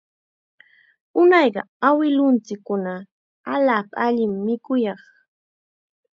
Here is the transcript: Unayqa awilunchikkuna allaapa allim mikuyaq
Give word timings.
Unayqa 1.21 1.61
awilunchikkuna 1.87 2.93
allaapa 3.53 3.95
allim 4.05 4.33
mikuyaq 4.45 5.01